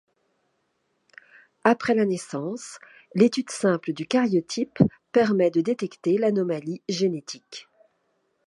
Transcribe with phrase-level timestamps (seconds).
[1.63, 2.79] Après la naissance
[3.13, 4.79] l'étude simple du caryotype
[5.11, 7.67] permet de détecter l'anomalie génétique.